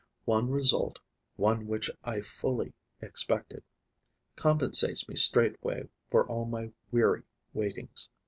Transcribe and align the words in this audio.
One 0.25 0.49
result, 0.49 0.97
one 1.35 1.67
which 1.67 1.91
I 2.03 2.21
fully 2.21 2.73
expected, 3.03 3.63
compensates 4.35 5.07
me 5.07 5.15
straightway 5.15 5.89
for 6.09 6.25
all 6.27 6.45
my 6.45 6.71
weary 6.91 7.21
waitings. 7.53 8.09